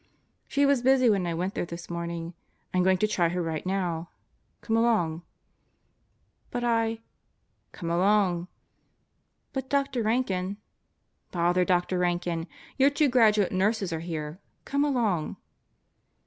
[0.47, 2.33] "She was busy when I went there this morning.
[2.73, 4.09] I'm going to try her right now.
[4.61, 5.21] Come along."
[6.49, 6.81] "But I..."
[7.71, 8.47] Birthdays in the Deathhouse 65 "Come along!"
[9.53, 10.57] "But Doctor Rankin..."
[11.31, 12.47] "Bother Doctor Rankin.
[12.79, 14.39] Your two graduate nurses are here.
[14.65, 15.37] Come along."